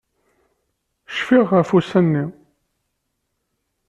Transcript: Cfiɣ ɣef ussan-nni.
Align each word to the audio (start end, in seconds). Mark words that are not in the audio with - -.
Cfiɣ 1.15 1.47
ɣef 1.59 1.69
ussan-nni. 1.77 2.25